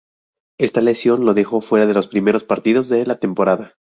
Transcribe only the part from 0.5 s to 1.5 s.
Esta lesión lo